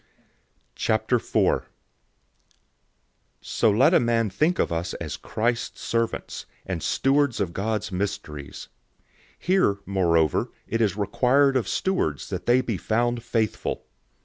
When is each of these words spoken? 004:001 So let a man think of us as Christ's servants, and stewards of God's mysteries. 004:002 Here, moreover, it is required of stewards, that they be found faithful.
004:001 0.77 1.65
So 3.39 3.69
let 3.69 3.93
a 3.93 3.99
man 3.99 4.31
think 4.31 4.57
of 4.57 4.71
us 4.71 4.95
as 4.95 5.15
Christ's 5.15 5.81
servants, 5.81 6.47
and 6.65 6.81
stewards 6.81 7.39
of 7.39 7.53
God's 7.53 7.91
mysteries. 7.91 8.69
004:002 9.03 9.07
Here, 9.37 9.77
moreover, 9.85 10.49
it 10.65 10.81
is 10.81 10.97
required 10.97 11.55
of 11.55 11.67
stewards, 11.67 12.29
that 12.31 12.47
they 12.47 12.61
be 12.61 12.77
found 12.77 13.21
faithful. 13.21 13.85